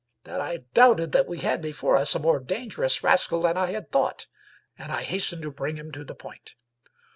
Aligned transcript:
"that 0.23 0.41
I 0.41 0.57
doubted 0.73 1.11
that 1.11 1.27
we 1.27 1.41
had 1.41 1.61
be 1.61 1.71
fore 1.71 1.95
us 1.95 2.15
a 2.15 2.19
more 2.19 2.39
dangerous 2.39 3.03
rascal 3.03 3.39
than 3.41 3.55
I 3.55 3.67
had 3.67 3.91
thought, 3.91 4.25
and 4.75 4.91
I 4.91 5.03
hastened 5.03 5.43
to 5.43 5.51
bring 5.51 5.75
him 5.75 5.91
to 5.91 6.03
the 6.03 6.15
point. 6.15 6.55